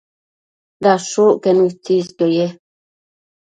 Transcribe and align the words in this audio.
dashucquenu 0.83 1.63
itsisquio 1.71 2.25
ye 2.35 2.45